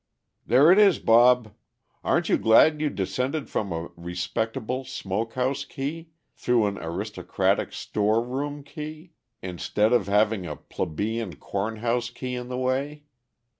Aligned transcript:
"There 0.47 0.71
it 0.71 0.79
is, 0.79 0.97
Bob. 0.97 1.53
A'n't 2.03 2.27
you 2.27 2.39
glad 2.39 2.81
you 2.81 2.89
descended 2.89 3.51
from 3.51 3.71
a 3.71 3.89
respectable 3.95 4.83
smoke 4.83 5.33
house 5.35 5.63
key, 5.63 6.09
through 6.33 6.65
an 6.65 6.79
aristocratic 6.79 7.71
store 7.71 8.23
room 8.25 8.63
key, 8.63 9.11
instead 9.43 9.93
of 9.93 10.07
having 10.07 10.47
a 10.47 10.55
plebeian 10.55 11.35
corn 11.35 11.75
house 11.85 12.09
key 12.09 12.33
in 12.33 12.47
the 12.47 12.57
way? 12.57 13.03